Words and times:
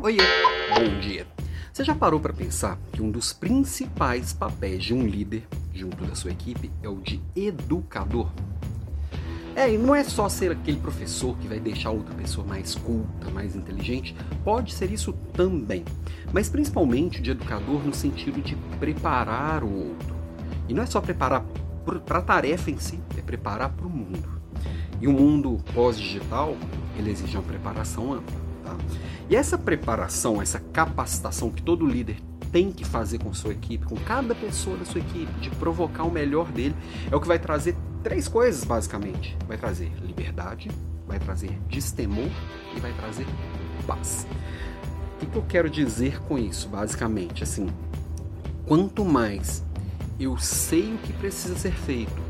Oiê, 0.00 0.18
bom 0.68 1.00
dia. 1.00 1.26
Você 1.72 1.82
já 1.82 1.92
parou 1.92 2.20
para 2.20 2.32
pensar 2.32 2.78
que 2.92 3.02
um 3.02 3.10
dos 3.10 3.32
principais 3.32 4.32
papéis 4.32 4.84
de 4.84 4.94
um 4.94 5.04
líder 5.04 5.42
junto 5.74 6.04
da 6.04 6.14
sua 6.14 6.30
equipe 6.30 6.70
é 6.80 6.88
o 6.88 7.00
de 7.00 7.20
educador? 7.34 8.30
É, 9.56 9.74
e 9.74 9.76
não 9.76 9.92
é 9.92 10.04
só 10.04 10.28
ser 10.28 10.52
aquele 10.52 10.78
professor 10.78 11.36
que 11.38 11.48
vai 11.48 11.58
deixar 11.58 11.90
outra 11.90 12.14
pessoa 12.14 12.46
mais 12.46 12.76
culta, 12.76 13.28
mais 13.32 13.56
inteligente, 13.56 14.14
pode 14.44 14.72
ser 14.72 14.92
isso 14.92 15.12
também, 15.32 15.84
mas 16.32 16.48
principalmente 16.48 17.20
de 17.20 17.32
educador 17.32 17.84
no 17.84 17.92
sentido 17.92 18.40
de 18.40 18.54
preparar 18.78 19.64
o 19.64 19.88
outro. 19.88 20.14
E 20.68 20.74
não 20.74 20.84
é 20.84 20.86
só 20.86 21.00
preparar 21.00 21.44
para 22.06 22.18
a 22.18 22.22
tarefa 22.22 22.70
em 22.70 22.78
si, 22.78 23.00
é 23.16 23.20
preparar 23.20 23.70
para 23.70 23.86
o 23.86 23.90
mundo. 23.90 24.28
E 25.00 25.08
o 25.08 25.12
mundo 25.12 25.58
pós-digital, 25.74 26.56
ele 26.96 27.10
exige 27.10 27.36
uma 27.36 27.42
preparação 27.42 28.12
ampla. 28.12 28.36
Tá? 28.62 28.76
E 29.30 29.36
essa 29.36 29.58
preparação, 29.58 30.40
essa 30.40 30.58
capacitação 30.58 31.50
que 31.50 31.62
todo 31.62 31.86
líder 31.86 32.16
tem 32.50 32.72
que 32.72 32.84
fazer 32.84 33.18
com 33.18 33.32
sua 33.34 33.52
equipe, 33.52 33.84
com 33.84 33.96
cada 33.96 34.34
pessoa 34.34 34.76
da 34.76 34.84
sua 34.86 35.00
equipe, 35.00 35.30
de 35.40 35.50
provocar 35.50 36.04
o 36.04 36.10
melhor 36.10 36.50
dele, 36.50 36.74
é 37.10 37.14
o 37.14 37.20
que 37.20 37.28
vai 37.28 37.38
trazer 37.38 37.76
três 38.02 38.26
coisas 38.26 38.64
basicamente. 38.64 39.36
Vai 39.46 39.58
trazer 39.58 39.92
liberdade, 40.02 40.70
vai 41.06 41.18
trazer 41.18 41.50
destemor 41.68 42.30
e 42.74 42.80
vai 42.80 42.92
trazer 42.94 43.26
paz. 43.86 44.26
O 45.20 45.26
que, 45.26 45.36
eu 45.36 45.44
quero 45.48 45.68
dizer 45.68 46.20
com 46.22 46.38
isso, 46.38 46.68
basicamente? 46.68 47.42
Assim, 47.42 47.66
quanto 48.66 49.04
mais 49.04 49.64
eu 50.18 50.38
sei 50.38 50.94
o 50.94 50.98
que 50.98 51.12
precisa 51.12 51.56
ser 51.56 51.72
feito, 51.72 52.22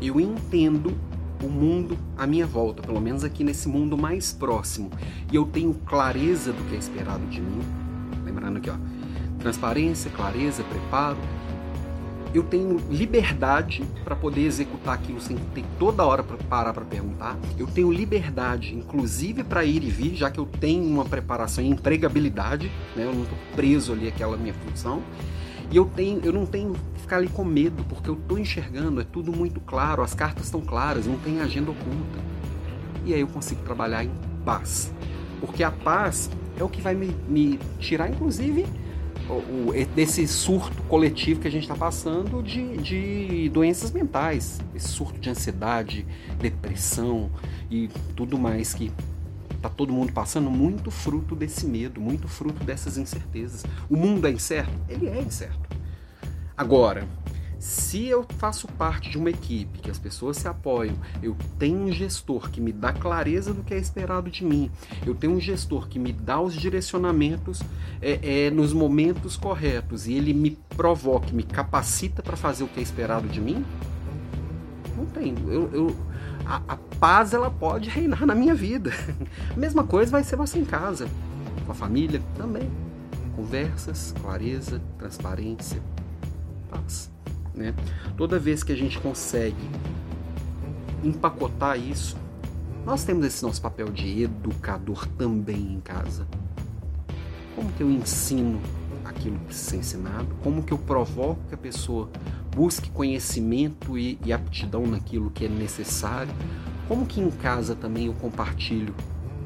eu 0.00 0.20
entendo 0.20 0.94
o 1.44 1.50
mundo 1.50 1.98
à 2.16 2.26
minha 2.26 2.46
volta, 2.46 2.82
pelo 2.82 3.00
menos 3.00 3.24
aqui 3.24 3.44
nesse 3.44 3.68
mundo 3.68 3.96
mais 3.96 4.32
próximo, 4.32 4.90
e 5.30 5.36
eu 5.36 5.44
tenho 5.44 5.74
clareza 5.74 6.52
do 6.52 6.62
que 6.68 6.74
é 6.74 6.78
esperado 6.78 7.24
de 7.26 7.40
mim, 7.40 7.60
lembrando 8.24 8.58
aqui, 8.58 8.70
ó, 8.70 8.74
transparência, 9.38 10.10
clareza, 10.10 10.62
preparo, 10.64 11.18
eu 12.34 12.42
tenho 12.42 12.82
liberdade 12.90 13.84
para 14.02 14.16
poder 14.16 14.40
executar 14.40 14.94
aquilo 14.94 15.20
sem 15.20 15.36
ter 15.54 15.64
toda 15.78 16.04
hora 16.04 16.20
para 16.20 16.36
parar 16.36 16.72
para 16.72 16.84
perguntar. 16.84 17.38
Eu 17.56 17.66
tenho 17.68 17.92
liberdade, 17.92 18.74
inclusive 18.74 19.44
para 19.44 19.64
ir 19.64 19.84
e 19.84 19.88
vir, 19.88 20.16
já 20.16 20.28
que 20.28 20.40
eu 20.40 20.44
tenho 20.44 20.84
uma 20.84 21.04
preparação 21.04 21.62
em 21.62 21.70
empregabilidade, 21.70 22.72
né? 22.96 23.04
Eu 23.04 23.14
não 23.14 23.22
estou 23.22 23.38
preso 23.54 23.92
ali 23.92 24.08
àquela 24.08 24.36
minha 24.36 24.52
função. 24.52 25.00
E 25.70 25.76
eu 25.76 25.84
tenho, 25.84 26.20
eu 26.24 26.32
não 26.32 26.46
tenho 26.46 26.72
que 26.94 27.00
ficar 27.00 27.16
ali 27.16 27.28
com 27.28 27.44
medo, 27.44 27.84
porque 27.88 28.08
eu 28.08 28.14
estou 28.14 28.38
enxergando, 28.38 29.00
é 29.00 29.04
tudo 29.04 29.32
muito 29.32 29.60
claro, 29.60 30.02
as 30.02 30.14
cartas 30.14 30.46
estão 30.46 30.60
claras, 30.60 31.06
não 31.06 31.18
tem 31.18 31.40
agenda 31.40 31.70
oculta. 31.70 32.18
E 33.04 33.12
aí 33.12 33.20
eu 33.20 33.28
consigo 33.28 33.62
trabalhar 33.62 34.04
em 34.04 34.10
paz. 34.44 34.92
Porque 35.40 35.62
a 35.62 35.70
paz 35.70 36.30
é 36.58 36.64
o 36.64 36.68
que 36.68 36.80
vai 36.80 36.94
me, 36.94 37.14
me 37.28 37.58
tirar, 37.78 38.08
inclusive, 38.08 38.66
o, 39.28 39.70
o, 39.70 39.86
desse 39.94 40.26
surto 40.28 40.82
coletivo 40.84 41.40
que 41.40 41.48
a 41.48 41.50
gente 41.50 41.62
está 41.62 41.74
passando 41.74 42.42
de, 42.42 42.76
de 42.78 43.48
doenças 43.50 43.90
mentais, 43.90 44.60
esse 44.74 44.88
surto 44.88 45.18
de 45.18 45.30
ansiedade, 45.30 46.06
depressão 46.38 47.30
e 47.70 47.88
tudo 48.14 48.38
mais 48.38 48.74
que 48.74 48.92
tá 49.68 49.74
todo 49.74 49.92
mundo 49.92 50.12
passando, 50.12 50.50
muito 50.50 50.90
fruto 50.90 51.34
desse 51.34 51.66
medo, 51.66 52.00
muito 52.00 52.28
fruto 52.28 52.62
dessas 52.64 52.98
incertezas. 52.98 53.64
O 53.88 53.96
mundo 53.96 54.26
é 54.26 54.30
incerto? 54.30 54.72
Ele 54.88 55.08
é 55.08 55.22
incerto. 55.22 55.74
Agora, 56.54 57.08
se 57.58 58.04
eu 58.06 58.26
faço 58.36 58.68
parte 58.68 59.08
de 59.08 59.16
uma 59.16 59.30
equipe, 59.30 59.78
que 59.78 59.90
as 59.90 59.98
pessoas 59.98 60.36
se 60.36 60.46
apoiam, 60.46 60.94
eu 61.22 61.34
tenho 61.58 61.78
um 61.78 61.90
gestor 61.90 62.50
que 62.50 62.60
me 62.60 62.72
dá 62.72 62.92
clareza 62.92 63.54
do 63.54 63.62
que 63.62 63.72
é 63.72 63.78
esperado 63.78 64.30
de 64.30 64.44
mim, 64.44 64.70
eu 65.06 65.14
tenho 65.14 65.32
um 65.32 65.40
gestor 65.40 65.88
que 65.88 65.98
me 65.98 66.12
dá 66.12 66.38
os 66.38 66.54
direcionamentos 66.54 67.62
é, 68.02 68.46
é, 68.46 68.50
nos 68.50 68.74
momentos 68.74 69.34
corretos 69.34 70.06
e 70.06 70.12
ele 70.12 70.34
me 70.34 70.58
provoca, 70.76 71.32
me 71.32 71.42
capacita 71.42 72.22
para 72.22 72.36
fazer 72.36 72.64
o 72.64 72.68
que 72.68 72.80
é 72.80 72.82
esperado 72.82 73.28
de 73.28 73.40
mim, 73.40 73.64
não 74.94 75.06
tem. 75.06 75.34
Eu, 75.48 75.70
eu 75.72 75.96
a, 76.46 76.62
a, 76.68 76.76
paz 76.98 77.32
ela 77.32 77.50
pode 77.50 77.88
reinar 77.88 78.26
na 78.26 78.34
minha 78.34 78.54
vida. 78.54 78.90
A 79.50 79.56
mesma 79.58 79.84
coisa 79.84 80.12
vai 80.12 80.22
ser 80.22 80.36
você 80.36 80.58
em 80.58 80.64
casa, 80.64 81.08
com 81.64 81.72
a 81.72 81.74
família 81.74 82.22
também. 82.36 82.70
Conversas, 83.34 84.14
clareza, 84.20 84.80
transparência, 84.98 85.82
paz. 86.70 87.10
Né? 87.54 87.74
Toda 88.16 88.38
vez 88.38 88.62
que 88.62 88.72
a 88.72 88.76
gente 88.76 88.98
consegue 88.98 89.68
empacotar 91.02 91.78
isso, 91.78 92.16
nós 92.84 93.04
temos 93.04 93.24
esse 93.26 93.42
nosso 93.42 93.60
papel 93.62 93.88
de 93.88 94.22
educador 94.22 95.06
também 95.18 95.74
em 95.74 95.80
casa. 95.80 96.26
Como 97.56 97.72
que 97.72 97.82
eu 97.82 97.90
ensino 97.90 98.60
aquilo 99.04 99.38
que 99.38 99.44
precisa 99.46 99.70
ser 99.70 99.76
ensinado? 99.76 100.28
Como 100.42 100.62
que 100.62 100.72
eu 100.72 100.78
provoco 100.78 101.40
que 101.48 101.54
a 101.54 101.58
pessoa 101.58 102.10
busque 102.54 102.90
conhecimento 102.90 103.98
e, 103.98 104.18
e 104.24 104.32
aptidão 104.32 104.86
naquilo 104.86 105.30
que 105.30 105.44
é 105.44 105.48
necessário? 105.48 106.32
Como 106.86 107.06
que 107.06 107.20
em 107.20 107.30
casa 107.30 107.74
também 107.74 108.06
eu 108.06 108.14
compartilho 108.14 108.94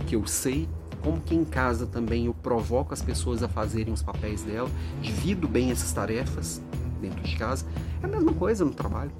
o 0.00 0.04
que 0.04 0.16
eu 0.16 0.26
sei? 0.26 0.68
Como 1.02 1.20
que 1.20 1.34
em 1.34 1.44
casa 1.44 1.86
também 1.86 2.26
eu 2.26 2.34
provoco 2.34 2.94
as 2.94 3.02
pessoas 3.02 3.42
a 3.42 3.48
fazerem 3.48 3.92
os 3.92 4.02
papéis 4.02 4.42
dela? 4.42 4.70
Divido 5.02 5.46
bem 5.46 5.70
essas 5.70 5.92
tarefas 5.92 6.62
dentro 7.00 7.22
de 7.22 7.36
casa? 7.36 7.66
É 8.02 8.06
a 8.06 8.08
mesma 8.08 8.32
coisa 8.32 8.64
no 8.64 8.72
trabalho. 8.72 9.12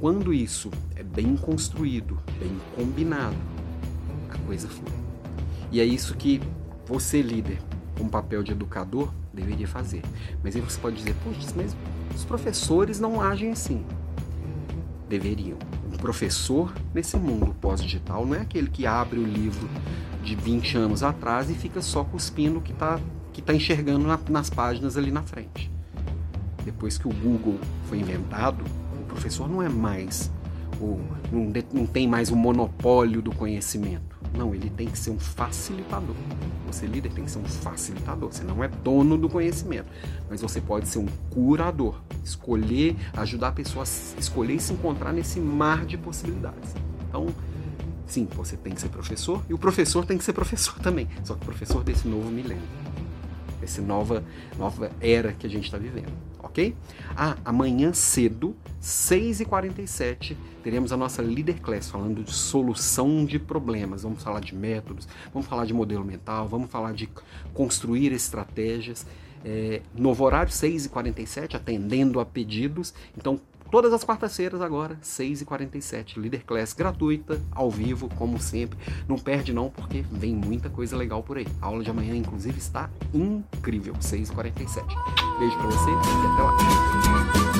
Quando 0.00 0.32
isso 0.32 0.70
é 0.96 1.02
bem 1.02 1.36
construído, 1.36 2.18
bem 2.40 2.58
combinado, 2.74 3.36
a 4.30 4.38
coisa 4.46 4.66
flui. 4.66 4.92
E 5.70 5.78
é 5.78 5.84
isso 5.84 6.14
que 6.14 6.40
você, 6.86 7.22
líder, 7.22 7.60
com 7.98 8.08
papel 8.08 8.42
de 8.42 8.52
educador, 8.52 9.10
deveria 9.32 9.68
fazer. 9.68 10.02
Mas 10.42 10.56
aí 10.56 10.62
você 10.62 10.78
pode 10.80 10.96
dizer, 10.96 11.14
poxa, 11.24 11.52
mas 11.54 11.76
os 12.14 12.24
professores 12.24 12.98
não 12.98 13.20
agem 13.20 13.52
assim. 13.52 13.84
Deveriam. 15.08 15.58
Um 15.92 15.96
professor 15.96 16.72
nesse 16.94 17.16
mundo 17.16 17.54
pós-digital 17.60 18.24
não 18.24 18.34
é 18.34 18.40
aquele 18.40 18.68
que 18.68 18.86
abre 18.86 19.18
o 19.18 19.24
livro 19.24 19.68
de 20.22 20.34
20 20.34 20.76
anos 20.76 21.02
atrás 21.02 21.50
e 21.50 21.54
fica 21.54 21.82
só 21.82 22.04
cuspindo 22.04 22.58
o 22.58 22.62
que 22.62 22.72
está 22.72 23.00
que 23.32 23.40
tá 23.40 23.54
enxergando 23.54 24.06
na, 24.06 24.18
nas 24.28 24.50
páginas 24.50 24.96
ali 24.96 25.12
na 25.12 25.22
frente 25.22 25.70
depois 26.64 26.98
que 26.98 27.08
o 27.08 27.12
Google 27.12 27.58
foi 27.86 27.98
inventado, 27.98 28.64
o 29.00 29.04
professor 29.04 29.48
não 29.48 29.62
é 29.62 29.68
mais 29.68 30.30
o, 30.80 31.00
não, 31.30 31.52
não 31.72 31.86
tem 31.86 32.08
mais 32.08 32.30
o 32.30 32.36
monopólio 32.36 33.20
do 33.20 33.32
conhecimento. 33.34 34.18
Não, 34.36 34.54
ele 34.54 34.70
tem 34.70 34.88
que 34.88 34.98
ser 34.98 35.10
um 35.10 35.18
facilitador. 35.18 36.14
Você 36.66 36.86
líder 36.86 37.12
tem 37.12 37.24
que 37.24 37.30
ser 37.30 37.38
um 37.38 37.44
facilitador. 37.44 38.32
Você 38.32 38.44
não 38.44 38.62
é 38.62 38.68
dono 38.68 39.18
do 39.18 39.28
conhecimento, 39.28 39.86
mas 40.28 40.40
você 40.40 40.60
pode 40.60 40.88
ser 40.88 40.98
um 40.98 41.06
curador. 41.30 42.00
Escolher, 42.24 42.96
ajudar 43.14 43.48
a 43.48 43.52
pessoa 43.52 43.84
a 43.84 44.20
escolher 44.20 44.54
e 44.54 44.60
se 44.60 44.72
encontrar 44.72 45.12
nesse 45.12 45.40
mar 45.40 45.84
de 45.84 45.98
possibilidades. 45.98 46.74
Então, 47.08 47.26
sim, 48.06 48.26
você 48.34 48.56
tem 48.56 48.72
que 48.72 48.80
ser 48.80 48.88
professor 48.88 49.42
e 49.48 49.54
o 49.54 49.58
professor 49.58 50.06
tem 50.06 50.16
que 50.16 50.24
ser 50.24 50.32
professor 50.32 50.78
também. 50.80 51.08
Só 51.24 51.34
que 51.34 51.44
professor 51.44 51.82
desse 51.82 52.06
novo 52.06 52.30
milênio, 52.30 52.62
dessa 53.60 53.82
nova, 53.82 54.24
nova 54.56 54.90
era 55.00 55.32
que 55.32 55.46
a 55.46 55.50
gente 55.50 55.64
está 55.64 55.76
vivendo 55.76 56.29
ok? 56.50 56.74
Ah, 57.16 57.36
amanhã 57.44 57.92
cedo, 57.92 58.56
6h47, 58.82 60.36
teremos 60.62 60.92
a 60.92 60.96
nossa 60.96 61.22
Leader 61.22 61.60
Class 61.60 61.88
falando 61.88 62.22
de 62.22 62.32
solução 62.32 63.24
de 63.24 63.38
problemas. 63.38 64.02
Vamos 64.02 64.22
falar 64.22 64.40
de 64.40 64.54
métodos, 64.54 65.08
vamos 65.32 65.48
falar 65.48 65.64
de 65.64 65.72
modelo 65.72 66.04
mental, 66.04 66.48
vamos 66.48 66.70
falar 66.70 66.92
de 66.92 67.08
construir 67.54 68.12
estratégias. 68.12 69.06
É, 69.44 69.80
novo 69.96 70.24
horário, 70.24 70.52
6h47, 70.52 71.54
atendendo 71.54 72.20
a 72.20 72.26
pedidos. 72.26 72.92
Então, 73.16 73.40
Todas 73.70 73.92
as 73.92 74.02
quartas-feiras 74.02 74.60
agora, 74.60 74.96
6h47, 75.02 76.16
Leader 76.16 76.44
Class 76.44 76.72
gratuita, 76.72 77.40
ao 77.52 77.70
vivo, 77.70 78.08
como 78.16 78.40
sempre. 78.40 78.78
Não 79.08 79.16
perde 79.16 79.52
não, 79.52 79.70
porque 79.70 80.04
vem 80.10 80.34
muita 80.34 80.68
coisa 80.68 80.96
legal 80.96 81.22
por 81.22 81.38
aí. 81.38 81.46
A 81.60 81.66
aula 81.66 81.84
de 81.84 81.90
amanhã, 81.90 82.14
inclusive, 82.16 82.58
está 82.58 82.90
incrível, 83.14 83.94
6h47. 83.94 84.84
Beijo 85.38 85.56
pra 85.56 85.66
você 85.66 85.90
e 85.90 86.32
até 86.32 86.42
lá. 86.42 87.59